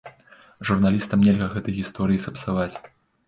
Журналістам 0.69 1.25
нельга 1.27 1.49
гэтай 1.55 1.77
гісторыі 1.81 2.23
сапсаваць. 2.27 2.73